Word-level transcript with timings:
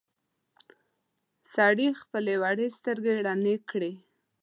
سړي 1.53 1.87
خپلې 2.01 2.33
وړې 2.41 2.67
سترګې 2.77 3.11
رڼې 3.25 3.55
کړې. 3.69 3.91